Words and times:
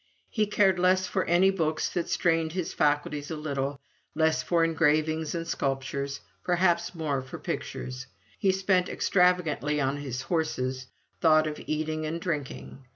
He 0.31 0.47
cared 0.47 0.79
less 0.79 1.05
for 1.05 1.25
any 1.25 1.51
books 1.51 1.87
that 1.89 2.09
strained 2.09 2.53
his 2.53 2.73
faculties 2.73 3.29
a 3.29 3.35
little 3.35 3.79
less 4.15 4.41
for 4.41 4.63
engravings 4.63 5.35
and 5.35 5.47
sculptures 5.47 6.21
perhaps 6.43 6.95
more 6.95 7.21
for 7.21 7.37
pictures. 7.37 8.07
He 8.39 8.51
spent 8.51 8.89
extravagantly 8.89 9.79
on 9.79 9.97
his 9.97 10.23
horses; 10.23 10.87
"thought 11.19 11.45
of 11.45 11.61
eating 11.67 12.07
and 12.07 12.19
drinking." 12.19 12.79